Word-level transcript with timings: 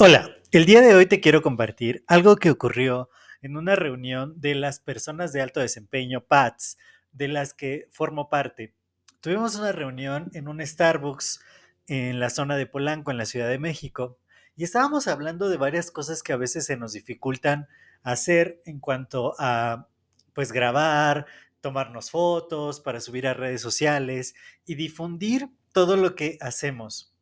Hola, 0.00 0.30
el 0.52 0.64
día 0.64 0.80
de 0.80 0.94
hoy 0.94 1.06
te 1.06 1.20
quiero 1.20 1.42
compartir 1.42 2.04
algo 2.06 2.36
que 2.36 2.50
ocurrió 2.50 3.10
en 3.42 3.56
una 3.56 3.74
reunión 3.74 4.40
de 4.40 4.54
las 4.54 4.80
personas 4.80 5.32
de 5.32 5.42
alto 5.42 5.60
desempeño, 5.60 6.24
PATS, 6.24 6.78
de 7.12 7.28
las 7.28 7.52
que 7.52 7.88
formo 7.90 8.28
parte. 8.28 8.74
Tuvimos 9.20 9.56
una 9.56 9.72
reunión 9.72 10.30
en 10.34 10.46
un 10.46 10.64
Starbucks 10.64 11.40
en 11.88 12.20
la 12.20 12.30
zona 12.30 12.56
de 12.56 12.66
Polanco, 12.66 13.10
en 13.10 13.18
la 13.18 13.26
Ciudad 13.26 13.48
de 13.48 13.58
México, 13.58 14.18
y 14.54 14.64
estábamos 14.64 15.08
hablando 15.08 15.48
de 15.48 15.56
varias 15.56 15.90
cosas 15.90 16.22
que 16.22 16.32
a 16.32 16.36
veces 16.36 16.66
se 16.66 16.76
nos 16.76 16.92
dificultan 16.92 17.66
hacer 18.02 18.62
en 18.64 18.80
cuanto 18.80 19.34
a, 19.38 19.88
pues, 20.32 20.52
grabar, 20.52 21.26
tomarnos 21.60 22.10
fotos 22.10 22.80
para 22.80 23.00
subir 23.00 23.26
a 23.26 23.34
redes 23.34 23.60
sociales 23.60 24.34
y 24.64 24.76
difundir 24.76 25.48
todo 25.78 25.96
lo 25.96 26.16
que 26.16 26.38
hacemos 26.40 27.14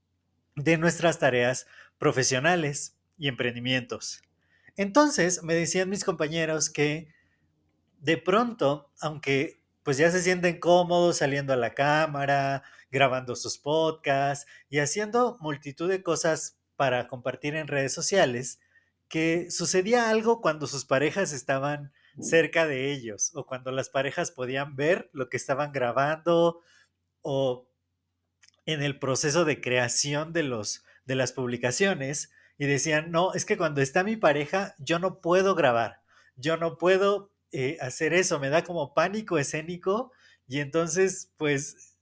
de 0.55 0.79
nuestras 0.79 1.19
tareas 1.19 1.67
profesionales 1.99 2.97
y 3.19 3.29
emprendimientos. 3.29 4.23
Entonces 4.79 5.43
me 5.43 5.55
decían 5.55 5.91
mis 5.91 6.05
compañeros 6.05 6.71
que 6.71 7.09
de 7.99 8.17
pronto, 8.17 8.91
aunque 8.99 9.61
pues 9.83 9.99
ya 9.99 10.11
se 10.11 10.23
sienten 10.23 10.59
cómodos 10.59 11.19
saliendo 11.19 11.53
a 11.53 11.57
la 11.57 11.75
cámara, 11.75 12.63
grabando 12.91 13.37
sus 13.37 13.59
podcasts 13.59 14.47
y 14.71 14.79
haciendo 14.79 15.37
multitud 15.39 15.91
de 15.91 16.03
cosas 16.03 16.59
para 16.77 17.09
compartir 17.09 17.57
en 17.57 17.69
redes 17.69 17.93
sociales, 17.93 18.59
que 19.09 19.51
sucedía 19.51 20.09
algo 20.09 20.41
cuando 20.41 20.67
sus 20.67 20.87
parejas 20.87 21.35
estaban 21.35 21.93
cerca 22.23 22.67
de 22.67 22.91
ellos 22.91 23.33
o 23.35 23.45
cuando 23.45 23.71
las 23.71 23.91
parejas 23.91 24.31
podían 24.31 24.77
ver 24.77 25.11
lo 25.13 25.29
que 25.29 25.37
estaban 25.37 25.73
grabando 25.73 26.63
o 27.21 27.69
en 28.67 28.83
el 28.83 28.99
proceso 28.99 29.45
de 29.45 29.61
creación 29.61 30.33
de 30.33 30.43
los 30.43 30.85
de 31.07 31.15
las 31.15 31.33
publicaciones 31.33 32.31
y 32.59 32.67
decían, 32.67 33.11
no, 33.11 33.33
es 33.33 33.45
que 33.45 33.57
cuando 33.57 33.81
está 33.81 34.03
mi 34.03 34.17
pareja, 34.17 34.75
yo 34.79 34.99
no 34.99 35.21
puedo 35.21 35.55
grabar, 35.55 36.03
yo 36.37 36.57
no 36.57 36.79
puedo 36.79 37.31
eh, 37.53 37.79
hacer 37.81 38.13
eso, 38.13 38.39
me 38.39 38.51
da 38.51 38.65
como 38.65 38.93
pánico 38.93 39.39
escénico 39.39 40.13
y 40.49 40.61
entonces, 40.61 41.33
pues, 41.37 41.97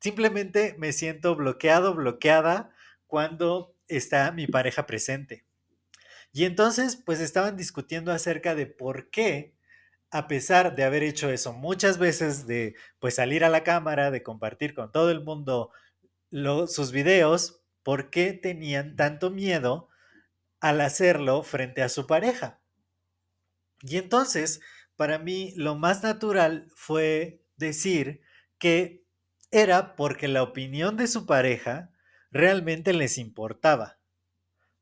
simplemente 0.00 0.74
me 0.78 0.92
siento 0.92 1.36
bloqueado, 1.36 1.94
bloqueada 1.94 2.70
cuando 3.06 3.74
está 3.86 4.30
mi 4.32 4.46
pareja 4.46 4.86
presente. 4.86 5.44
Y 6.32 6.44
entonces, 6.44 6.96
pues, 6.96 7.20
estaban 7.20 7.56
discutiendo 7.56 8.12
acerca 8.12 8.54
de 8.54 8.66
por 8.66 9.10
qué, 9.10 9.54
a 10.10 10.26
pesar 10.26 10.74
de 10.74 10.84
haber 10.84 11.02
hecho 11.02 11.30
eso 11.30 11.52
muchas 11.52 11.98
veces, 11.98 12.46
de, 12.46 12.74
pues, 12.98 13.14
salir 13.16 13.44
a 13.44 13.50
la 13.50 13.62
cámara, 13.62 14.10
de 14.10 14.22
compartir 14.22 14.74
con 14.74 14.90
todo 14.90 15.10
el 15.10 15.22
mundo 15.22 15.70
sus 16.30 16.92
videos, 16.92 17.62
por 17.82 18.10
qué 18.10 18.32
tenían 18.32 18.96
tanto 18.96 19.30
miedo 19.30 19.88
al 20.60 20.80
hacerlo 20.80 21.42
frente 21.42 21.82
a 21.82 21.88
su 21.88 22.06
pareja. 22.06 22.60
Y 23.80 23.96
entonces, 23.96 24.60
para 24.96 25.18
mí, 25.18 25.52
lo 25.56 25.76
más 25.76 26.02
natural 26.02 26.66
fue 26.74 27.44
decir 27.56 28.20
que 28.58 29.04
era 29.50 29.96
porque 29.96 30.28
la 30.28 30.42
opinión 30.42 30.96
de 30.96 31.06
su 31.06 31.26
pareja 31.26 31.92
realmente 32.30 32.92
les 32.92 33.18
importaba. 33.18 33.98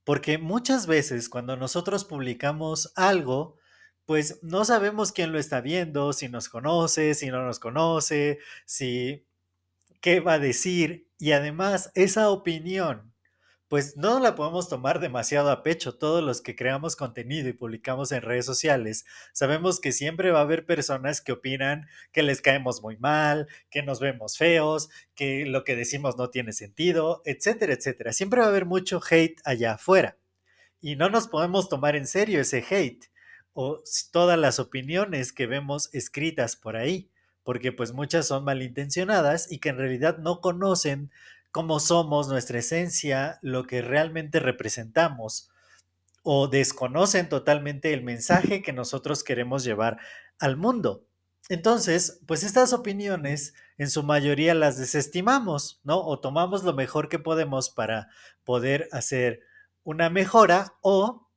Porque 0.05 0.39
muchas 0.39 0.87
veces 0.87 1.29
cuando 1.29 1.57
nosotros 1.57 2.05
publicamos 2.05 2.93
algo, 2.97 3.57
pues 4.05 4.39
no 4.43 4.65
sabemos 4.65 5.13
quién 5.13 5.33
lo 5.33 5.39
está 5.39 5.61
viendo, 5.61 6.13
si 6.13 6.29
nos 6.29 6.49
conoce, 6.49 7.15
si 7.15 7.29
no 7.29 7.45
nos 7.45 7.59
conoce, 7.59 8.39
si 8.65 9.26
qué 10.07 10.21
va 10.21 10.35
a 10.35 10.39
decir. 10.39 11.09
Y 11.19 11.33
además, 11.33 11.91
esa 11.97 12.31
opinión, 12.31 13.13
pues 13.67 13.97
no 13.97 14.21
la 14.21 14.37
podemos 14.37 14.69
tomar 14.69 15.01
demasiado 15.01 15.51
a 15.51 15.65
pecho. 15.65 15.99
Todos 15.99 16.23
los 16.23 16.41
que 16.43 16.55
creamos 16.55 16.95
contenido 16.95 17.49
y 17.49 17.55
publicamos 17.55 18.13
en 18.13 18.23
redes 18.23 18.47
sociales, 18.47 19.05
sabemos 19.33 19.81
que 19.81 19.91
siempre 19.91 20.31
va 20.31 20.39
a 20.39 20.43
haber 20.43 20.65
personas 20.65 21.21
que 21.21 21.33
opinan 21.33 21.89
que 22.13 22.23
les 22.23 22.41
caemos 22.41 22.83
muy 22.83 22.97
mal, 22.99 23.49
que 23.69 23.83
nos 23.83 23.99
vemos 23.99 24.39
feos, 24.39 24.91
que 25.17 25.45
lo 25.45 25.65
que 25.65 25.75
decimos 25.75 26.17
no 26.17 26.31
tiene 26.31 26.53
sentido, 26.53 27.21
etcétera, 27.25 27.73
etcétera. 27.73 28.13
Siempre 28.13 28.39
va 28.39 28.47
a 28.47 28.51
haber 28.51 28.65
mucho 28.65 29.01
hate 29.11 29.41
allá 29.45 29.73
afuera. 29.73 30.19
Y 30.81 30.95
no 30.95 31.11
nos 31.11 31.27
podemos 31.27 31.69
tomar 31.69 31.97
en 31.97 32.07
serio 32.07 32.41
ese 32.41 32.65
hate 32.71 33.07
o 33.55 33.83
todas 34.13 34.39
las 34.39 34.61
opiniones 34.61 35.33
que 35.33 35.49
vemos 35.49 35.93
escritas 35.93 36.55
por 36.55 36.77
ahí 36.77 37.11
porque 37.47 37.71
pues 37.71 37.93
muchas 37.93 38.27
son 38.27 38.43
malintencionadas 38.43 39.53
y 39.53 39.61
que 39.61 39.69
en 39.69 39.79
realidad 39.79 40.19
no 40.19 40.41
conocen 40.41 41.13
cómo 41.53 41.79
somos, 41.79 42.27
nuestra 42.27 42.59
esencia, 42.59 43.39
lo 43.41 43.69
que 43.69 43.83
realmente 43.83 44.41
representamos, 44.41 45.49
o 46.25 46.49
desconocen 46.49 47.29
totalmente 47.29 47.95
el 47.95 48.03
mensaje 48.03 48.63
que 48.63 48.73
nosotros 48.73 49.23
queremos 49.23 49.63
llevar 49.63 49.99
al 50.41 50.57
mundo. 50.57 51.05
Entonces, 51.49 52.21
pues 52.27 52.43
estas 52.43 52.73
opiniones 52.73 53.55
en 53.79 53.91
su 53.91 54.03
mayoría 54.03 54.53
las 54.53 54.77
desestimamos, 54.77 55.81
¿no? 55.85 56.05
O 56.05 56.19
tomamos 56.19 56.65
lo 56.65 56.75
mejor 56.75 57.09
que 57.09 57.21
podemos 57.21 57.71
para 57.71 58.09
poder 58.43 58.89
hacer 58.91 59.43
una 59.85 60.11
mejora 60.11 60.75
o 60.81 61.29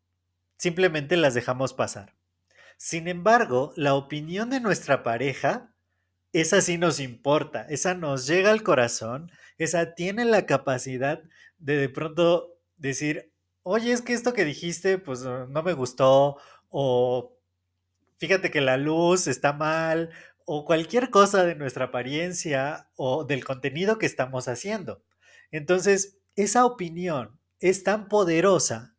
simplemente 0.57 1.17
las 1.17 1.35
dejamos 1.35 1.75
pasar. 1.75 2.15
Sin 2.77 3.07
embargo, 3.07 3.73
la 3.75 3.93
opinión 3.93 4.49
de 4.49 4.59
nuestra 4.59 5.03
pareja 5.03 5.69
esa 6.33 6.61
sí 6.61 6.77
nos 6.77 6.99
importa, 6.99 7.65
esa 7.69 7.93
nos 7.93 8.27
llega 8.27 8.51
al 8.51 8.63
corazón, 8.63 9.31
esa 9.57 9.95
tiene 9.95 10.25
la 10.25 10.45
capacidad 10.45 11.21
de 11.57 11.77
de 11.77 11.89
pronto 11.89 12.57
decir, 12.77 13.31
oye, 13.63 13.91
es 13.91 14.01
que 14.01 14.13
esto 14.13 14.33
que 14.33 14.45
dijiste, 14.45 14.97
pues 14.97 15.21
no 15.23 15.63
me 15.63 15.73
gustó, 15.73 16.37
o 16.69 17.37
fíjate 18.17 18.51
que 18.51 18.61
la 18.61 18.77
luz 18.77 19.27
está 19.27 19.53
mal, 19.53 20.11
o 20.45 20.65
cualquier 20.65 21.11
cosa 21.11 21.43
de 21.43 21.53
nuestra 21.53 21.85
apariencia 21.85 22.89
o 22.95 23.23
del 23.23 23.45
contenido 23.45 23.99
que 23.99 24.07
estamos 24.07 24.47
haciendo. 24.47 25.03
Entonces, 25.51 26.17
esa 26.35 26.65
opinión 26.65 27.39
es 27.59 27.83
tan 27.83 28.07
poderosa 28.07 28.95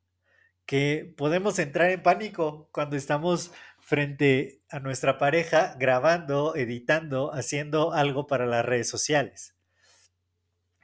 que 0.64 1.12
podemos 1.16 1.58
entrar 1.58 1.90
en 1.90 2.04
pánico 2.04 2.68
cuando 2.70 2.94
estamos 2.94 3.50
frente 3.80 4.62
a 4.70 4.80
nuestra 4.80 5.18
pareja 5.18 5.74
grabando, 5.78 6.54
editando, 6.54 7.32
haciendo 7.32 7.92
algo 7.92 8.26
para 8.26 8.46
las 8.46 8.64
redes 8.64 8.88
sociales. 8.88 9.54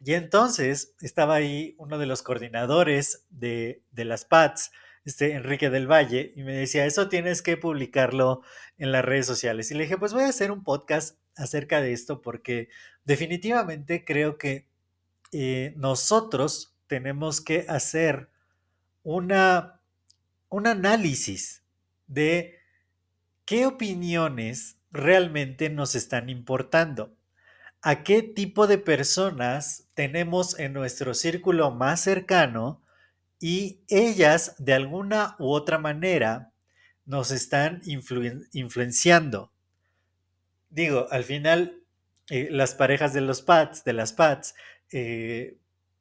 Y 0.00 0.14
entonces 0.14 0.94
estaba 1.00 1.34
ahí 1.34 1.74
uno 1.78 1.98
de 1.98 2.06
los 2.06 2.22
coordinadores 2.22 3.24
de, 3.30 3.82
las 3.92 4.24
PATS, 4.24 4.70
este 5.04 5.32
Enrique 5.32 5.70
del 5.70 5.90
Valle, 5.90 6.32
y 6.36 6.42
me 6.42 6.54
decía, 6.54 6.84
eso 6.84 7.08
tienes 7.08 7.40
que 7.42 7.56
publicarlo 7.56 8.42
en 8.76 8.92
las 8.92 9.04
redes 9.04 9.26
sociales. 9.26 9.70
Y 9.70 9.74
le 9.74 9.84
dije, 9.84 9.96
pues 9.96 10.12
voy 10.12 10.24
a 10.24 10.28
hacer 10.28 10.50
un 10.50 10.64
podcast 10.64 11.18
acerca 11.36 11.80
de 11.80 11.92
esto 11.92 12.22
porque 12.22 12.68
definitivamente 13.04 14.04
creo 14.04 14.36
que 14.38 14.68
eh, 15.32 15.74
nosotros 15.76 16.74
tenemos 16.86 17.40
que 17.40 17.66
hacer 17.68 18.30
una, 19.02 19.80
un 20.48 20.66
análisis 20.66 21.62
de 22.06 22.55
¿qué 23.46 23.64
opiniones 23.64 24.76
realmente 24.90 25.70
nos 25.70 25.94
están 25.94 26.28
importando? 26.28 27.16
¿A 27.80 28.02
qué 28.02 28.22
tipo 28.22 28.66
de 28.66 28.78
personas 28.78 29.88
tenemos 29.94 30.58
en 30.58 30.72
nuestro 30.72 31.14
círculo 31.14 31.70
más 31.70 32.00
cercano 32.00 32.82
y 33.38 33.80
ellas 33.88 34.56
de 34.58 34.74
alguna 34.74 35.36
u 35.38 35.52
otra 35.52 35.78
manera 35.78 36.52
nos 37.04 37.30
están 37.30 37.80
influenciando? 37.84 39.52
Digo, 40.68 41.06
al 41.10 41.22
final, 41.22 41.84
eh, 42.28 42.48
las 42.50 42.74
parejas 42.74 43.14
de 43.14 43.20
los 43.20 43.42
pads, 43.42 43.84
de 43.84 43.92
las 43.92 44.12
pads, 44.12 44.56
eh, 44.90 45.56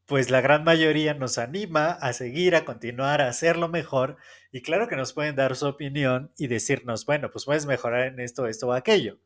pues 0.05 0.29
la 0.29 0.41
gran 0.41 0.63
mayoría 0.63 1.13
nos 1.13 1.37
anima 1.37 1.91
a 1.91 2.13
seguir, 2.13 2.55
a 2.55 2.65
continuar, 2.65 3.21
a 3.21 3.27
hacerlo 3.27 3.69
mejor. 3.69 4.17
Y 4.51 4.61
claro 4.61 4.87
que 4.87 4.95
nos 4.95 5.13
pueden 5.13 5.35
dar 5.35 5.55
su 5.55 5.65
opinión 5.65 6.31
y 6.37 6.47
decirnos, 6.47 7.05
bueno, 7.05 7.31
pues 7.31 7.45
puedes 7.45 7.65
mejorar 7.65 8.07
en 8.07 8.19
esto, 8.19 8.47
esto 8.47 8.67
o 8.67 8.73
aquello. 8.73 9.17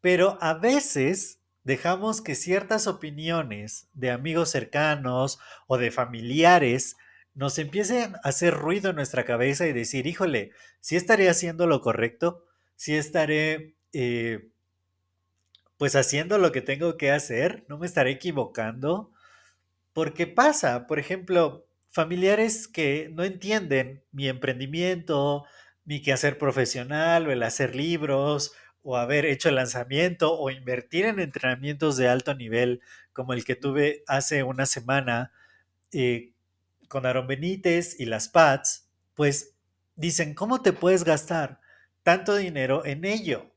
Pero 0.00 0.38
a 0.40 0.54
veces 0.54 1.40
dejamos 1.64 2.20
que 2.20 2.36
ciertas 2.36 2.86
opiniones 2.86 3.88
de 3.92 4.12
amigos 4.12 4.50
cercanos 4.50 5.40
o 5.66 5.78
de 5.78 5.90
familiares 5.90 6.96
nos 7.34 7.58
empiecen 7.58 8.14
a 8.14 8.20
hacer 8.28 8.54
ruido 8.54 8.90
en 8.90 8.96
nuestra 8.96 9.24
cabeza 9.24 9.66
y 9.66 9.72
decir, 9.72 10.06
híjole, 10.06 10.52
si 10.80 10.94
estaré 10.94 11.28
haciendo 11.28 11.66
lo 11.66 11.80
correcto, 11.80 12.44
si 12.76 12.94
estaré 12.94 13.76
eh, 13.92 14.48
pues 15.76 15.96
haciendo 15.96 16.38
lo 16.38 16.52
que 16.52 16.62
tengo 16.62 16.96
que 16.96 17.10
hacer, 17.10 17.64
no 17.68 17.78
me 17.78 17.86
estaré 17.86 18.12
equivocando, 18.12 19.12
porque 19.96 20.26
pasa, 20.26 20.86
por 20.86 20.98
ejemplo, 20.98 21.66
familiares 21.88 22.68
que 22.68 23.08
no 23.14 23.24
entienden 23.24 24.04
mi 24.12 24.28
emprendimiento, 24.28 25.46
mi 25.86 26.02
quehacer 26.02 26.36
profesional 26.36 27.26
o 27.26 27.32
el 27.32 27.42
hacer 27.42 27.74
libros 27.74 28.52
o 28.82 28.98
haber 28.98 29.24
hecho 29.24 29.48
el 29.48 29.54
lanzamiento 29.54 30.38
o 30.38 30.50
invertir 30.50 31.06
en 31.06 31.18
entrenamientos 31.18 31.96
de 31.96 32.08
alto 32.08 32.34
nivel 32.34 32.82
como 33.14 33.32
el 33.32 33.46
que 33.46 33.54
tuve 33.54 34.04
hace 34.06 34.42
una 34.42 34.66
semana 34.66 35.32
eh, 35.92 36.34
con 36.88 37.06
Aaron 37.06 37.26
Benítez 37.26 37.98
y 37.98 38.04
las 38.04 38.28
PATS, 38.28 38.90
pues 39.14 39.54
dicen, 39.94 40.34
¿cómo 40.34 40.60
te 40.60 40.74
puedes 40.74 41.04
gastar 41.04 41.62
tanto 42.02 42.36
dinero 42.36 42.84
en 42.84 43.06
ello? 43.06 43.50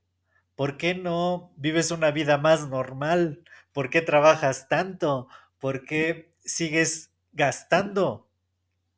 ¿Por 0.56 0.78
qué 0.78 0.96
no 0.96 1.52
vives 1.58 1.92
una 1.92 2.12
vida 2.12 2.38
más 2.38 2.70
normal? 2.70 3.44
¿Por 3.74 3.90
qué 3.90 4.02
trabajas 4.02 4.70
tanto? 4.70 5.28
¿Por 5.60 5.84
qué 5.84 6.29
sigues 6.50 7.12
gastando? 7.31 8.28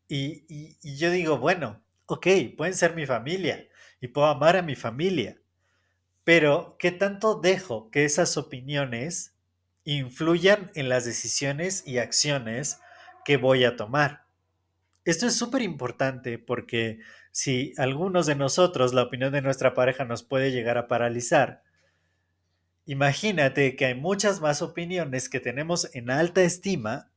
Y, 0.08 0.78
yo 0.98 1.12
digo, 1.12 1.38
bueno, 1.38 1.82
ok, 2.06 2.28
pueden 2.58 2.74
ser 2.74 2.96
mi 2.96 3.06
familia 3.06 3.68
y 4.00 4.08
puedo 4.08 4.28
amar 4.28 4.58
a 4.58 4.62
mi 4.62 4.76
familia, 4.76 5.38
pero 6.24 6.76
¿qué 6.80 6.92
tanto 6.92 7.40
dejo 7.40 7.90
que 7.92 8.04
esas 8.04 8.36
opiniones 8.36 9.36
influyan 9.84 10.72
en 10.76 10.90
las 10.90 11.06
decisiones 11.06 11.84
y 11.88 12.00
acciones 12.00 12.80
que 13.24 13.38
voy 13.38 13.64
a 13.64 13.76
tomar? 13.76 14.26
Esto 15.06 15.28
es 15.28 15.36
súper 15.36 15.62
importante 15.62 16.38
porque 16.38 17.00
si 17.32 17.74
algunos 17.78 18.26
de 18.26 18.36
nosotros 18.36 18.94
la 18.94 19.04
opinión 19.04 19.32
de 19.32 19.42
nuestra 19.42 19.74
pareja 19.74 20.04
nos 20.04 20.24
puede 20.24 20.52
llegar 20.52 20.78
a 20.78 20.88
paralizar, 20.88 21.64
imagínate 22.86 23.76
que 23.76 23.86
hay 23.86 23.96
muchas 23.96 24.42
más 24.42 24.62
opiniones 24.62 25.30
que 25.30 25.40
tenemos 25.40 25.90
en 25.96 26.12
alta 26.12 26.42
estima 26.42 27.11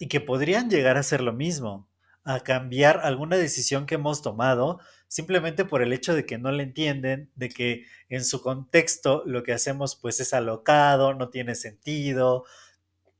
y 0.00 0.08
que 0.08 0.20
podrían 0.20 0.70
llegar 0.70 0.96
a 0.96 1.02
ser 1.04 1.20
lo 1.20 1.34
mismo, 1.34 1.86
a 2.24 2.40
cambiar 2.40 3.00
alguna 3.04 3.36
decisión 3.36 3.84
que 3.84 3.96
hemos 3.96 4.22
tomado 4.22 4.80
simplemente 5.08 5.66
por 5.66 5.82
el 5.82 5.92
hecho 5.92 6.14
de 6.14 6.24
que 6.24 6.38
no 6.38 6.50
le 6.52 6.62
entienden, 6.62 7.30
de 7.34 7.50
que 7.50 7.84
en 8.08 8.24
su 8.24 8.40
contexto 8.40 9.22
lo 9.26 9.42
que 9.42 9.52
hacemos 9.52 9.96
pues 9.96 10.18
es 10.20 10.32
alocado, 10.32 11.12
no 11.14 11.28
tiene 11.28 11.54
sentido. 11.54 12.44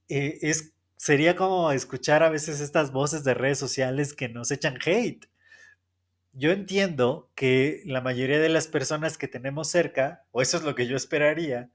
Eh, 0.08 0.38
es, 0.40 0.72
sería 0.96 1.36
como 1.36 1.70
escuchar 1.70 2.22
a 2.22 2.30
veces 2.30 2.60
estas 2.60 2.92
voces 2.92 3.24
de 3.24 3.34
redes 3.34 3.58
sociales 3.58 4.14
que 4.14 4.30
nos 4.30 4.50
echan 4.50 4.78
hate. 4.82 5.26
Yo 6.32 6.50
entiendo 6.52 7.30
que 7.34 7.82
la 7.84 8.00
mayoría 8.00 8.38
de 8.38 8.48
las 8.48 8.68
personas 8.68 9.18
que 9.18 9.28
tenemos 9.28 9.68
cerca, 9.68 10.24
o 10.30 10.40
eso 10.40 10.56
es 10.56 10.62
lo 10.62 10.74
que 10.74 10.86
yo 10.86 10.96
esperaría, 10.96 11.70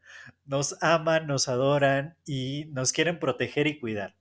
nos 0.45 0.81
aman, 0.81 1.27
nos 1.27 1.47
adoran 1.47 2.17
y 2.25 2.65
nos 2.71 2.91
quieren 2.91 3.19
proteger 3.19 3.67
y 3.67 3.79
cuidar 3.79 4.15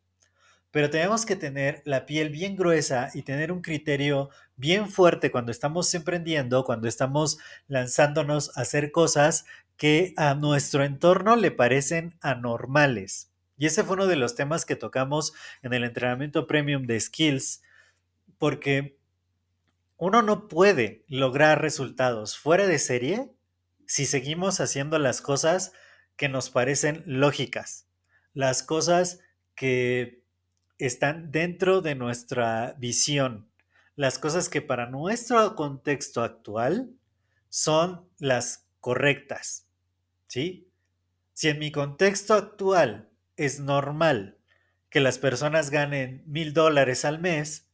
pero 0.75 0.91
tenemos 0.91 1.25
que 1.25 1.37
tener 1.37 1.83
la 1.85 2.05
piel 2.05 2.31
bien 2.31 2.57
gruesa 2.57 3.09
y 3.15 3.23
tener 3.23 3.53
un 3.53 3.63
criterio 3.63 4.31
bien 4.57 4.91
fuerte 4.91 5.31
cuando 5.31 5.53
estamos 5.53 5.95
emprendiendo, 5.95 6.65
cuando 6.65 6.89
estamos 6.89 7.39
lanzándonos 7.69 8.59
a 8.59 8.63
hacer 8.63 8.91
cosas 8.91 9.45
que 9.77 10.15
a 10.17 10.35
nuestro 10.35 10.83
entorno 10.83 11.37
le 11.37 11.53
parecen 11.53 12.19
anormales. 12.23 13.31
Y 13.57 13.67
ese 13.67 13.85
fue 13.85 13.95
uno 13.95 14.09
de 14.09 14.17
los 14.17 14.35
temas 14.35 14.65
que 14.65 14.75
tocamos 14.75 15.33
en 15.63 15.75
el 15.75 15.85
entrenamiento 15.85 16.49
premium 16.49 16.89
de 16.89 16.99
skills, 16.99 17.63
porque 18.39 18.99
uno 19.97 20.23
no 20.23 20.49
puede 20.49 21.05
lograr 21.07 21.63
resultados 21.63 22.37
fuera 22.37 22.67
de 22.67 22.81
serie 22.81 23.31
si 23.87 24.07
seguimos 24.07 24.61
haciendo 24.61 24.99
las 24.99 25.21
cosas 25.21 25.73
que 26.17 26.29
nos 26.29 26.51
parecen 26.51 27.05
lógicas, 27.07 27.87
las 28.33 28.65
cosas 28.65 29.21
que 29.55 30.24
están 30.79 31.31
dentro 31.31 31.81
de 31.81 31.95
nuestra 31.95 32.75
visión. 32.79 33.49
Las 33.97 34.19
cosas 34.19 34.49
que 34.49 34.63
para 34.63 34.87
nuestro 34.87 35.55
contexto 35.55 36.23
actual 36.23 36.91
son 37.49 38.09
las 38.19 38.67
correctas. 38.81 39.67
¿Sí? 40.27 40.69
Si 41.33 41.49
en 41.49 41.59
mi 41.59 41.71
contexto 41.71 42.35
actual 42.35 43.09
es 43.37 43.61
normal 43.61 44.39
que 44.91 45.01
las 45.01 45.19
personas 45.19 45.71
ganen 45.71 46.23
mil 46.27 46.53
dólares 46.53 47.05
al 47.05 47.21
mes, 47.21 47.67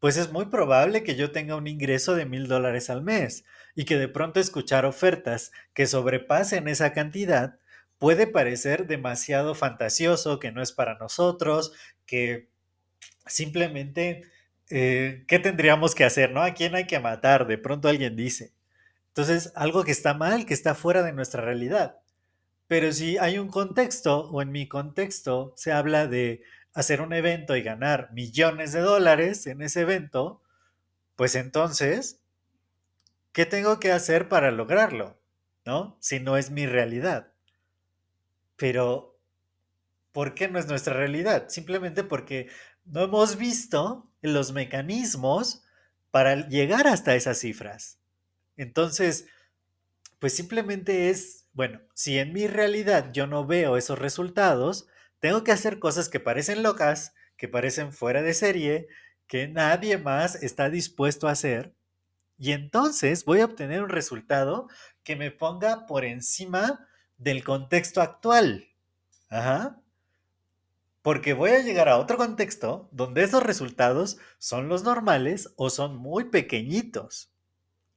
pues 0.00 0.16
es 0.16 0.30
muy 0.30 0.46
probable 0.46 1.02
que 1.02 1.16
yo 1.16 1.32
tenga 1.32 1.56
un 1.56 1.66
ingreso 1.66 2.14
de 2.14 2.24
mil 2.24 2.46
dólares 2.46 2.90
al 2.90 3.02
mes 3.02 3.44
y 3.74 3.84
que 3.84 3.98
de 3.98 4.08
pronto 4.08 4.38
escuchar 4.38 4.84
ofertas 4.84 5.50
que 5.74 5.86
sobrepasen 5.86 6.68
esa 6.68 6.92
cantidad 6.92 7.58
puede 7.98 8.26
parecer 8.26 8.86
demasiado 8.86 9.54
fantasioso, 9.54 10.38
que 10.38 10.52
no 10.52 10.62
es 10.62 10.72
para 10.72 10.98
nosotros, 10.98 11.72
que 12.06 12.48
simplemente, 13.26 14.22
eh, 14.70 15.24
¿qué 15.28 15.38
tendríamos 15.38 15.94
que 15.94 16.04
hacer? 16.04 16.32
¿No? 16.32 16.42
¿A 16.42 16.54
quién 16.54 16.74
hay 16.74 16.86
que 16.86 17.00
matar? 17.00 17.46
De 17.46 17.58
pronto 17.58 17.88
alguien 17.88 18.16
dice. 18.16 18.52
Entonces, 19.08 19.52
algo 19.56 19.84
que 19.84 19.92
está 19.92 20.14
mal, 20.14 20.46
que 20.46 20.54
está 20.54 20.74
fuera 20.74 21.02
de 21.02 21.12
nuestra 21.12 21.42
realidad. 21.42 21.98
Pero 22.68 22.92
si 22.92 23.18
hay 23.18 23.38
un 23.38 23.48
contexto, 23.48 24.28
o 24.30 24.42
en 24.42 24.52
mi 24.52 24.68
contexto, 24.68 25.54
se 25.56 25.72
habla 25.72 26.06
de 26.06 26.42
hacer 26.74 27.00
un 27.00 27.12
evento 27.12 27.56
y 27.56 27.62
ganar 27.62 28.12
millones 28.12 28.72
de 28.72 28.80
dólares 28.80 29.46
en 29.46 29.62
ese 29.62 29.80
evento, 29.80 30.42
pues 31.16 31.34
entonces, 31.34 32.20
¿qué 33.32 33.46
tengo 33.46 33.80
que 33.80 33.90
hacer 33.90 34.28
para 34.28 34.50
lograrlo? 34.52 35.18
¿No? 35.64 35.96
Si 36.00 36.20
no 36.20 36.36
es 36.36 36.50
mi 36.50 36.66
realidad. 36.66 37.32
Pero, 38.58 39.18
¿por 40.12 40.34
qué 40.34 40.48
no 40.48 40.58
es 40.58 40.66
nuestra 40.66 40.92
realidad? 40.92 41.48
Simplemente 41.48 42.04
porque 42.04 42.50
no 42.84 43.02
hemos 43.02 43.36
visto 43.36 44.10
los 44.20 44.52
mecanismos 44.52 45.62
para 46.10 46.48
llegar 46.48 46.86
hasta 46.86 47.14
esas 47.14 47.38
cifras. 47.38 48.00
Entonces, 48.56 49.26
pues 50.18 50.34
simplemente 50.34 51.10
es, 51.10 51.46
bueno, 51.52 51.80
si 51.94 52.18
en 52.18 52.32
mi 52.32 52.48
realidad 52.48 53.12
yo 53.12 53.26
no 53.26 53.46
veo 53.46 53.76
esos 53.76 53.98
resultados, 53.98 54.88
tengo 55.20 55.44
que 55.44 55.52
hacer 55.52 55.78
cosas 55.78 56.08
que 56.08 56.20
parecen 56.20 56.62
locas, 56.62 57.14
que 57.36 57.48
parecen 57.48 57.92
fuera 57.92 58.22
de 58.22 58.34
serie, 58.34 58.88
que 59.28 59.46
nadie 59.46 59.98
más 59.98 60.42
está 60.42 60.68
dispuesto 60.70 61.28
a 61.28 61.32
hacer. 61.32 61.74
Y 62.36 62.52
entonces 62.52 63.24
voy 63.24 63.40
a 63.40 63.44
obtener 63.44 63.82
un 63.82 63.88
resultado 63.88 64.68
que 65.04 65.14
me 65.14 65.30
ponga 65.30 65.86
por 65.86 66.04
encima 66.04 66.88
del 67.18 67.44
contexto 67.44 68.00
actual. 68.00 68.68
Porque 71.02 71.32
voy 71.34 71.50
a 71.50 71.62
llegar 71.62 71.88
a 71.88 71.98
otro 71.98 72.16
contexto 72.16 72.88
donde 72.92 73.24
esos 73.24 73.42
resultados 73.42 74.18
son 74.38 74.68
los 74.68 74.82
normales 74.84 75.52
o 75.56 75.70
son 75.70 75.96
muy 75.96 76.24
pequeñitos. 76.24 77.30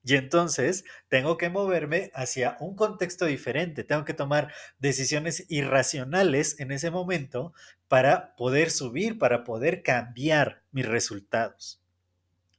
Y 0.03 0.15
entonces 0.15 0.83
tengo 1.09 1.37
que 1.37 1.49
moverme 1.49 2.11
hacia 2.15 2.57
un 2.59 2.75
contexto 2.75 3.25
diferente, 3.25 3.83
tengo 3.83 4.03
que 4.03 4.15
tomar 4.15 4.51
decisiones 4.79 5.45
irracionales 5.47 6.59
en 6.59 6.71
ese 6.71 6.89
momento 6.89 7.53
para 7.87 8.35
poder 8.35 8.71
subir, 8.71 9.19
para 9.19 9.43
poder 9.43 9.83
cambiar 9.83 10.63
mis 10.71 10.87
resultados. 10.87 11.83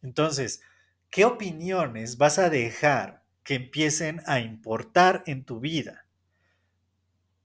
Entonces, 0.02 0.60
¿qué 1.10 1.24
opiniones 1.24 2.16
vas 2.16 2.38
a 2.38 2.48
dejar 2.48 3.24
que 3.42 3.54
empiecen 3.56 4.22
a 4.26 4.38
importar 4.38 5.24
en 5.26 5.44
tu 5.44 5.58
vida? 5.58 6.06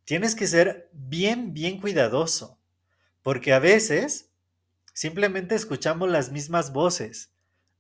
Tienes 0.08 0.36
que 0.36 0.48
ser 0.48 0.90
bien, 0.94 1.54
bien 1.54 1.82
cuidadoso 1.82 2.58
porque 3.24 3.52
a 3.52 3.60
veces 3.60 4.32
simplemente 4.94 5.54
escuchamos 5.54 6.10
las 6.10 6.32
mismas 6.32 6.72
voces, 6.72 7.34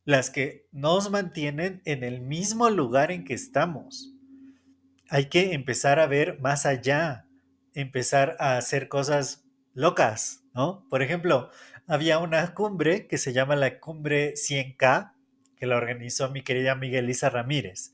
las 0.04 0.30
que 0.30 0.68
nos 0.74 1.10
mantienen 1.10 1.82
en 1.86 2.04
el 2.04 2.20
mismo 2.20 2.70
lugar 2.70 3.14
en 3.14 3.24
que 3.24 3.34
estamos. 3.34 4.12
Hay 5.08 5.28
que 5.28 5.54
empezar 5.54 6.02
a 6.02 6.08
ver 6.08 6.38
más 6.42 6.66
allá, 6.66 7.28
empezar 7.74 8.36
a 8.42 8.58
hacer 8.58 8.90
cosas 8.90 9.46
locas, 9.74 10.44
¿no? 10.54 10.86
Por 10.90 11.02
ejemplo, 11.02 11.50
había 11.88 12.20
una 12.20 12.54
cumbre 12.54 13.08
que 13.08 13.18
se 13.18 13.32
llama 13.32 13.56
la 13.56 13.80
cumbre 13.80 14.34
100K, 14.34 15.14
que 15.56 15.66
la 15.66 15.78
organizó 15.78 16.30
mi 16.30 16.44
querida 16.44 16.76
Miguelisa 16.76 17.30
Ramírez. 17.30 17.94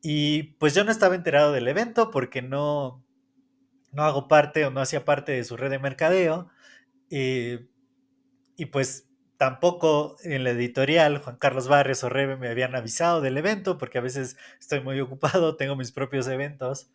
Y 0.00 0.44
pues 0.60 0.76
yo 0.76 0.84
no 0.84 0.92
estaba 0.92 1.16
enterado 1.16 1.50
del 1.50 1.66
evento 1.66 2.12
porque 2.12 2.40
no, 2.40 3.04
no 3.92 4.04
hago 4.04 4.28
parte 4.28 4.64
o 4.64 4.70
no 4.70 4.80
hacía 4.80 5.04
parte 5.04 5.32
de 5.32 5.44
su 5.44 5.56
red 5.56 5.70
de 5.70 5.78
mercadeo. 5.78 6.48
Eh, 7.10 7.66
y 8.56 8.66
pues 8.66 9.08
tampoco 9.38 10.16
en 10.24 10.44
la 10.44 10.50
editorial 10.50 11.18
Juan 11.18 11.36
Carlos 11.36 11.68
Barrios 11.68 12.02
o 12.04 12.08
Rebe 12.08 12.36
me 12.36 12.48
habían 12.48 12.74
avisado 12.74 13.20
del 13.20 13.38
evento 13.38 13.78
porque 13.78 13.98
a 13.98 14.02
veces 14.02 14.36
estoy 14.60 14.80
muy 14.80 15.00
ocupado, 15.00 15.56
tengo 15.56 15.76
mis 15.76 15.92
propios 15.92 16.26
eventos. 16.28 16.90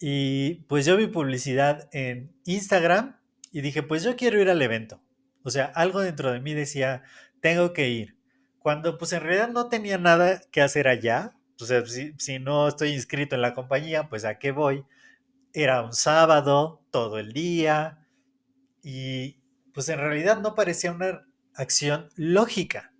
Y 0.00 0.64
pues 0.66 0.86
yo 0.86 0.96
vi 0.96 1.06
publicidad 1.06 1.88
en 1.92 2.34
Instagram 2.44 3.16
y 3.52 3.60
dije, 3.60 3.82
pues 3.82 4.02
yo 4.02 4.16
quiero 4.16 4.40
ir 4.40 4.50
al 4.50 4.60
evento. 4.62 5.00
O 5.44 5.50
sea, 5.50 5.66
algo 5.66 6.00
dentro 6.00 6.32
de 6.32 6.40
mí 6.40 6.54
decía, 6.54 7.02
tengo 7.40 7.72
que 7.72 7.90
ir. 7.90 8.16
Cuando 8.58 8.98
pues 8.98 9.12
en 9.12 9.20
realidad 9.20 9.50
no 9.50 9.68
tenía 9.68 9.98
nada 9.98 10.40
que 10.50 10.62
hacer 10.62 10.88
allá, 10.88 11.36
o 11.60 11.64
sea, 11.64 11.86
si, 11.86 12.14
si 12.18 12.38
no 12.38 12.66
estoy 12.66 12.90
inscrito 12.92 13.34
en 13.36 13.42
la 13.42 13.54
compañía, 13.54 14.08
pues 14.08 14.24
a 14.24 14.38
qué 14.38 14.50
voy. 14.50 14.84
Era 15.54 15.82
un 15.82 15.94
sábado, 15.94 16.84
todo 16.90 17.18
el 17.18 17.32
día, 17.32 18.06
y 18.82 19.40
pues 19.72 19.88
en 19.88 19.98
realidad 19.98 20.40
no 20.40 20.54
parecía 20.54 20.92
una 20.92 21.26
acción 21.54 22.10
lógica 22.16 22.92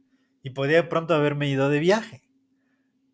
y 0.43 0.51
podía 0.51 0.89
pronto 0.89 1.15
haberme 1.15 1.49
ido 1.49 1.69
de 1.69 1.81
viaje. 1.81 2.23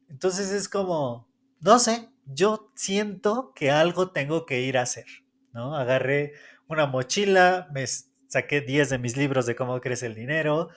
Entonces 0.08 0.52
es 0.52 0.68
como, 0.68 1.28
no 1.60 1.78
sé, 1.78 2.10
yo 2.26 2.70
siento 2.74 3.52
que 3.54 3.70
algo 3.70 4.12
tengo 4.12 4.46
que 4.46 4.60
ir 4.60 4.78
a 4.78 4.82
hacer, 4.82 5.06
¿no? 5.52 5.74
Agarré 5.76 6.34
una 6.68 6.86
mochila, 6.86 7.68
me 7.72 7.84
saqué 8.28 8.60
10 8.60 8.90
de 8.90 8.98
mis 8.98 9.16
libros 9.16 9.46
de 9.46 9.56
cómo 9.56 9.80
crece 9.80 10.06
el 10.06 10.14
dinero 10.14 10.68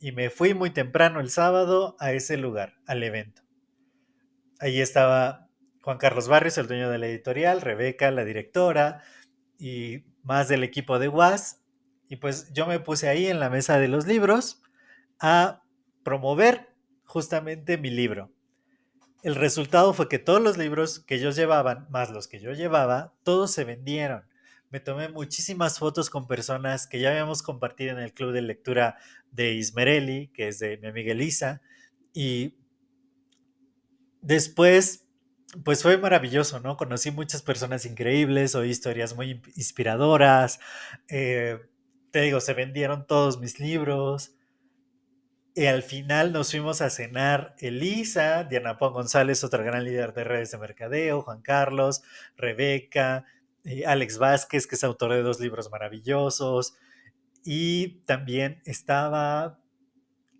y 0.00 0.12
me 0.12 0.30
fui 0.30 0.54
muy 0.54 0.70
temprano 0.70 1.20
el 1.20 1.30
sábado 1.30 1.96
a 1.98 2.12
ese 2.12 2.36
lugar, 2.36 2.74
al 2.86 3.02
evento. 3.02 3.42
Ahí 4.60 4.80
estaba 4.80 5.43
Juan 5.84 5.98
Carlos 5.98 6.28
Barrios, 6.28 6.56
el 6.56 6.66
dueño 6.66 6.88
de 6.88 6.96
la 6.96 7.08
editorial, 7.08 7.60
Rebeca, 7.60 8.10
la 8.10 8.24
directora, 8.24 9.02
y 9.58 10.04
más 10.22 10.48
del 10.48 10.64
equipo 10.64 10.98
de 10.98 11.08
WAS. 11.08 11.60
Y 12.08 12.16
pues 12.16 12.50
yo 12.54 12.66
me 12.66 12.80
puse 12.80 13.06
ahí 13.06 13.26
en 13.26 13.38
la 13.38 13.50
mesa 13.50 13.78
de 13.78 13.88
los 13.88 14.06
libros 14.06 14.62
a 15.20 15.62
promover 16.02 16.74
justamente 17.04 17.76
mi 17.76 17.90
libro. 17.90 18.32
El 19.22 19.34
resultado 19.34 19.92
fue 19.92 20.08
que 20.08 20.18
todos 20.18 20.40
los 20.40 20.56
libros 20.56 21.00
que 21.00 21.16
ellos 21.16 21.36
llevaban, 21.36 21.86
más 21.90 22.10
los 22.10 22.28
que 22.28 22.40
yo 22.40 22.52
llevaba, 22.54 23.12
todos 23.22 23.50
se 23.50 23.64
vendieron. 23.64 24.24
Me 24.70 24.80
tomé 24.80 25.10
muchísimas 25.10 25.78
fotos 25.78 26.08
con 26.08 26.26
personas 26.26 26.86
que 26.86 26.98
ya 26.98 27.10
habíamos 27.10 27.42
compartido 27.42 27.92
en 27.92 27.98
el 28.02 28.14
club 28.14 28.32
de 28.32 28.40
lectura 28.40 28.96
de 29.32 29.52
Ismerelli, 29.52 30.28
que 30.28 30.48
es 30.48 30.58
de 30.60 30.78
mi 30.78 30.88
amiga 30.88 31.12
Elisa, 31.12 31.60
y 32.14 32.56
después 34.22 35.03
pues 35.62 35.82
fue 35.82 35.98
maravilloso, 35.98 36.60
¿no? 36.60 36.76
Conocí 36.76 37.10
muchas 37.10 37.42
personas 37.42 37.86
increíbles, 37.86 38.54
oí 38.54 38.70
historias 38.70 39.14
muy 39.14 39.42
inspiradoras. 39.56 40.58
Eh, 41.08 41.60
te 42.10 42.22
digo, 42.22 42.40
se 42.40 42.54
vendieron 42.54 43.06
todos 43.06 43.38
mis 43.38 43.60
libros. 43.60 44.36
Y 45.54 45.66
al 45.66 45.84
final 45.84 46.32
nos 46.32 46.50
fuimos 46.50 46.80
a 46.80 46.90
cenar 46.90 47.54
Elisa, 47.58 48.42
Diana 48.44 48.76
Pon 48.76 48.92
González, 48.92 49.44
otra 49.44 49.62
gran 49.62 49.84
líder 49.84 50.12
de 50.12 50.24
redes 50.24 50.50
de 50.50 50.58
mercadeo, 50.58 51.22
Juan 51.22 51.42
Carlos, 51.42 52.02
Rebeca, 52.36 53.24
Alex 53.86 54.18
Vázquez, 54.18 54.66
que 54.66 54.74
es 54.74 54.82
autor 54.82 55.12
de 55.12 55.22
dos 55.22 55.38
libros 55.38 55.70
maravillosos. 55.70 56.74
Y 57.44 58.00
también 58.06 58.62
estaba 58.64 59.60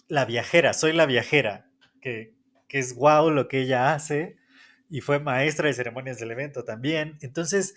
La 0.09 0.25
Viajera, 0.25 0.73
Soy 0.73 0.93
la 0.93 1.07
Viajera, 1.07 1.71
que, 2.01 2.35
que 2.67 2.81
es 2.81 2.95
guau 2.95 3.31
lo 3.31 3.47
que 3.47 3.61
ella 3.61 3.95
hace 3.95 4.37
y 4.95 5.01
fue 5.01 5.19
maestra 5.19 5.67
de 5.67 5.75
ceremonias 5.75 6.21
del 6.21 6.31
evento 6.31 6.63
también. 6.63 7.19
Entonces, 7.21 7.75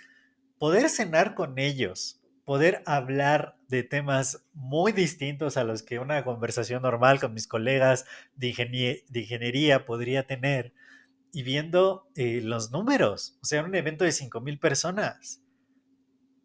poder 0.59 0.88
cenar 0.88 1.33
con 1.33 1.57
ellos, 1.57 2.21
poder 2.45 2.83
hablar 2.86 3.57
de 3.69 3.81
temas 3.81 4.45
muy 4.53 4.91
distintos 4.91 5.57
a 5.57 5.63
los 5.63 5.81
que 5.81 5.97
una 5.97 6.24
conversación 6.24 6.83
normal 6.83 7.19
con 7.19 7.33
mis 7.33 7.47
colegas 7.47 8.05
de, 8.36 8.50
ingeniería 9.12 9.83
podría 9.83 10.27
tener, 10.27 10.75
y 11.33 11.41
viendo 11.41 12.07
eh, 12.13 12.39
los 12.43 12.69
números, 12.69 13.39
o 13.41 13.45
sea, 13.47 13.63
un 13.63 13.74
evento 13.74 14.03
de 14.03 14.12
5.000 14.12 14.59
personas, 14.59 15.41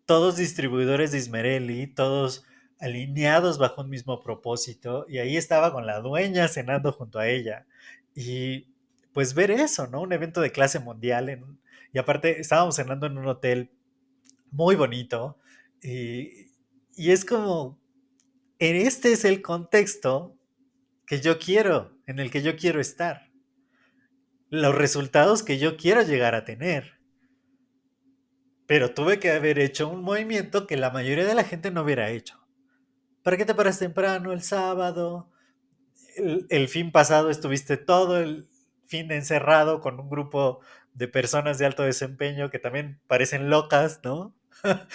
todos 0.06 0.36
distribuidores 0.36 1.12
de 1.12 1.18
Ismerelli, 1.18 1.86
todos 1.86 2.46
alineados 2.80 3.58
bajo 3.58 3.82
un 3.82 3.90
mismo 3.90 4.22
propósito, 4.22 5.04
y 5.06 5.18
ahí 5.18 5.36
estaba 5.36 5.70
con 5.70 5.84
la 5.86 6.00
dueña 6.00 6.48
cenando 6.48 6.92
junto 6.92 7.18
a 7.18 7.28
ella. 7.28 7.66
Y 8.14 8.71
pues 9.12 9.34
ver 9.34 9.50
eso, 9.50 9.86
¿no? 9.86 10.00
Un 10.00 10.12
evento 10.12 10.40
de 10.40 10.52
clase 10.52 10.78
mundial. 10.78 11.58
y 11.92 11.98
aparte, 11.98 12.40
estábamos 12.40 12.76
cenando 12.76 13.06
en 13.06 13.18
un 13.18 13.26
hotel 13.26 13.70
muy 14.50 14.74
bonito. 14.74 15.38
Y, 15.82 16.46
y 16.96 17.10
es 17.10 17.24
como, 17.24 17.80
en 18.58 18.76
este 18.76 19.12
es 19.12 19.24
el 19.24 19.42
contexto 19.42 20.36
que 21.06 21.20
yo 21.20 21.38
quiero, 21.38 21.98
en 22.06 22.18
el 22.18 22.30
que 22.30 22.42
yo 22.42 22.56
quiero 22.56 22.80
estar. 22.80 23.30
Los 24.48 24.74
resultados 24.74 25.42
que 25.42 25.58
yo 25.58 25.76
quiero 25.76 26.02
llegar 26.02 26.34
a 26.34 26.44
tener. 26.44 26.98
Pero 28.66 28.94
tuve 28.94 29.18
que 29.18 29.30
haber 29.30 29.58
hecho 29.58 29.88
un 29.88 30.02
movimiento 30.02 30.66
que 30.66 30.76
la 30.76 30.90
mayoría 30.90 31.26
de 31.26 31.34
la 31.34 31.44
gente 31.44 31.70
no 31.70 31.82
hubiera 31.82 32.10
hecho. 32.10 32.38
¿Para 33.22 33.36
qué 33.36 33.44
te 33.44 33.54
paras 33.54 33.78
temprano 33.78 34.32
el 34.32 34.42
sábado? 34.42 35.30
El, 36.16 36.46
el 36.48 36.68
fin 36.68 36.92
pasado 36.92 37.30
estuviste 37.30 37.76
todo 37.76 38.18
el, 38.18 38.48
fin 38.92 39.10
encerrado 39.10 39.80
con 39.80 39.98
un 39.98 40.10
grupo 40.10 40.60
de 40.92 41.08
personas 41.08 41.56
de 41.56 41.64
alto 41.64 41.82
desempeño 41.82 42.50
que 42.50 42.58
también 42.58 43.00
parecen 43.06 43.48
locas, 43.48 44.00
¿no? 44.04 44.36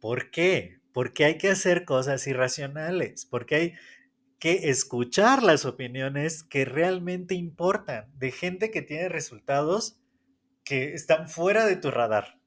¿Por 0.00 0.30
qué? 0.30 0.78
Porque 0.92 1.24
hay 1.24 1.36
que 1.36 1.50
hacer 1.50 1.84
cosas 1.84 2.24
irracionales, 2.28 3.26
porque 3.26 3.54
hay 3.56 3.74
que 4.38 4.70
escuchar 4.70 5.42
las 5.42 5.64
opiniones 5.64 6.44
que 6.44 6.64
realmente 6.64 7.34
importan 7.34 8.08
de 8.18 8.30
gente 8.30 8.70
que 8.70 8.82
tiene 8.82 9.08
resultados 9.08 9.98
que 10.62 10.94
están 10.94 11.28
fuera 11.28 11.66
de 11.66 11.74
tu 11.74 11.90
radar, 11.90 12.38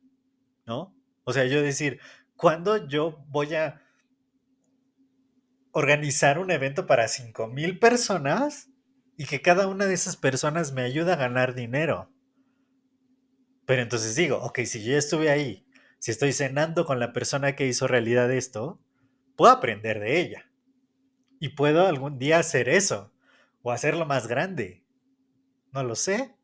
¿no? 0.65 0.95
O 1.25 1.33
sea, 1.33 1.45
yo 1.47 1.61
decir, 1.61 1.99
¿cuándo 2.37 2.87
yo 2.87 3.25
voy 3.27 3.55
a 3.55 3.81
organizar 5.73 6.39
un 6.39 6.49
evento 6.49 6.87
para 6.87 7.09
5.000 7.09 7.77
personas 7.77 8.68
y 9.19 9.25
que 9.25 9.41
cada 9.41 9.67
una 9.67 9.85
de 9.85 9.93
esas 9.93 10.15
personas 10.15 10.71
me 10.71 10.81
ayuda 10.81 11.11
a 11.11 11.17
ganar 11.17 11.53
dinero. 11.53 12.09
Pero 13.65 13.81
entonces 13.81 14.15
digo, 14.15 14.37
ok, 14.37 14.59
si 14.59 14.81
yo 14.81 14.97
estuve 14.97 15.29
ahí, 15.29 15.67
si 15.99 16.11
estoy 16.11 16.31
cenando 16.31 16.85
con 16.85 17.01
la 17.01 17.11
persona 17.11 17.53
que 17.53 17.67
hizo 17.67 17.85
realidad 17.85 18.31
esto, 18.31 18.81
puedo 19.35 19.51
aprender 19.51 19.99
de 19.99 20.21
ella. 20.21 20.49
Y 21.37 21.49
puedo 21.49 21.85
algún 21.85 22.17
día 22.17 22.39
hacer 22.39 22.69
eso, 22.69 23.13
o 23.61 23.73
hacerlo 23.73 24.05
más 24.05 24.27
grande. 24.27 24.85
No 25.73 25.83
lo 25.83 25.95
sé. 25.95 26.37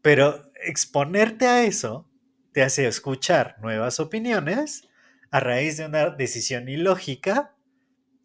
Pero 0.00 0.50
exponerte 0.64 1.46
a 1.46 1.64
eso 1.64 2.08
te 2.54 2.62
hace 2.62 2.86
escuchar 2.86 3.56
nuevas 3.60 4.00
opiniones 4.00 4.88
a 5.30 5.40
raíz 5.40 5.76
de 5.76 5.84
una 5.84 6.08
decisión 6.08 6.70
ilógica 6.70 7.54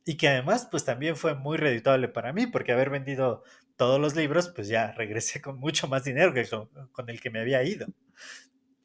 y 0.05 0.17
que 0.17 0.29
además 0.29 0.67
pues 0.69 0.85
también 0.85 1.15
fue 1.15 1.33
muy 1.33 1.57
redituable 1.57 2.07
para 2.07 2.31
mí 2.31 2.47
porque 2.47 2.71
haber 2.71 2.91
vendido 2.91 3.43
todos 3.75 3.99
los 3.99 4.15
libros 4.15 4.49
pues 4.49 4.67
ya 4.67 4.91
regresé 4.91 5.41
con 5.41 5.59
mucho 5.59 5.87
más 5.87 6.03
dinero 6.03 6.33
que 6.33 6.47
con, 6.91 7.09
el 7.09 7.19
que 7.19 7.31
me 7.31 7.39
había 7.39 7.63
ido. 7.63 7.87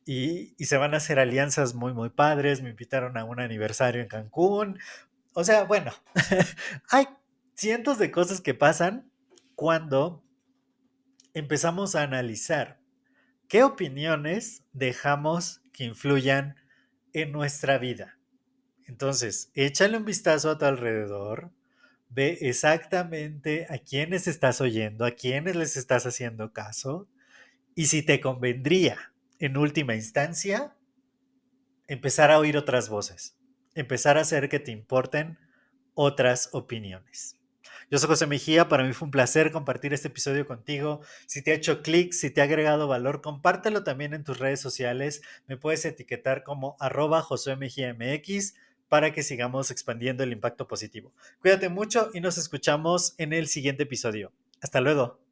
Y, 0.07 0.55
y, 0.59 0.65
se 0.65 0.79
van 0.79 0.95
a 0.95 0.97
hacer 0.97 1.19
alianzas 1.19 1.75
muy 1.75 1.93
muy 1.93 2.09
padres, 2.09 2.63
me 2.63 2.71
invitaron 2.71 3.17
a 3.19 3.25
un 3.25 3.39
aniversario 3.39 4.01
en 4.01 4.09
Cancún. 4.09 4.79
O 5.35 5.45
sea, 5.45 5.65
bueno, 5.65 5.93
hay 6.91 7.07
cientos 7.55 7.99
de 7.99 8.11
cosas 8.11 8.41
que 8.41 8.55
pasan 8.55 9.11
cuando 9.55 10.25
empezamos 11.35 11.95
a 11.95 12.03
analizar 12.03 12.81
qué 13.47 13.63
opiniones 13.63 14.65
dejamos 14.73 15.61
que 15.73 15.85
influyan 15.85 16.57
en 17.13 17.33
nuestra 17.33 17.79
vida. 17.79 18.20
Entonces, 18.91 19.53
échale 19.55 19.97
un 19.97 20.05
vistazo 20.05 20.51
a 20.51 20.59
tu 20.59 20.65
alrededor, 20.65 21.53
ve 22.09 22.39
exactamente 22.41 23.69
a 23.71 23.79
quiénes 23.79 24.27
estás 24.27 24.61
oyendo, 24.61 25.05
a 25.05 25.13
quiénes 25.13 25.55
les 25.55 25.77
estás 25.77 26.07
haciendo 26.07 26.53
caso, 26.53 27.09
y 27.77 27.87
si 27.87 28.03
te 28.03 28.21
convendría, 28.21 29.13
en 29.39 29.57
última 29.57 29.95
instancia, 29.95 30.75
empezar 31.87 32.33
a 32.33 32.41
oír 32.41 32.57
otras 32.57 32.89
voces, 32.89 33.37
empezar 33.77 34.19
a 34.19 34.23
hacer 34.23 34.49
que 34.49 34.59
te 34.59 34.73
importen 34.73 35.39
otras 35.95 36.49
opiniones. 36.51 37.37
Yo 37.93 37.99
soy 37.99 38.09
José 38.09 38.27
Mejía, 38.27 38.69
para 38.69 38.83
mí 38.83 38.93
fue 38.93 39.07
un 39.07 39.13
placer 39.13 39.53
compartir 39.53 39.95
este 39.95 40.09
episodio 40.09 40.49
contigo. 40.49 41.01
Si 41.27 41.43
te 41.43 41.53
ha 41.53 41.55
hecho 41.55 41.83
clic, 41.83 42.13
si 42.13 42.31
te 42.31 42.41
ha 42.41 42.45
agregado 42.45 42.89
valor, 42.89 43.21
compártelo 43.21 43.85
también 43.85 44.15
en 44.15 44.25
tus 44.25 44.39
redes 44.39 44.61
sociales. 44.61 45.23
Me 45.47 45.57
puedes 45.57 45.85
etiquetar 45.85 46.43
como 46.43 46.77
arroba 46.81 47.23
José 47.23 47.55
Mejía 47.55 47.89
para 48.91 49.13
que 49.13 49.23
sigamos 49.23 49.71
expandiendo 49.71 50.25
el 50.25 50.33
impacto 50.33 50.69
positivo. 50.69 51.13
Cuídate 51.41 51.71
mucho 51.71 52.11
y 52.13 52.21
nos 52.21 52.37
escuchamos 52.37 53.15
en 53.17 53.33
el 53.33 53.47
siguiente 53.47 53.85
episodio. 53.85 54.33
Hasta 54.61 54.81
luego. 54.83 55.30